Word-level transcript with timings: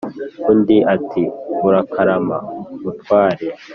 undi 0.51 0.77
ati"urakarama 0.95 2.37
mutware" 2.83 3.43